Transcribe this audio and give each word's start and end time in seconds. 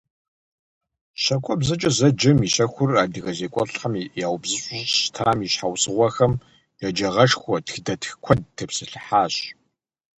«ЩакӀуэбзэкӀэ» 1.23 1.91
зэджэм 1.97 2.37
и 2.45 2.47
щэхур 2.53 2.91
адыгэ 3.03 3.31
зекӀуэлӀхэм 3.37 3.93
яубзыщӀу 4.25 4.67
щӀыщытам 4.79 5.37
и 5.45 5.47
щхьэусыгъуэхэм, 5.53 6.33
еджагъэшхуэ 6.87 7.55
тхыдэтх 7.65 8.09
куэд 8.23 8.39
тепсэлъыхьащ. 8.55 9.35